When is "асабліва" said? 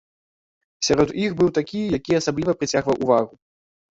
2.21-2.57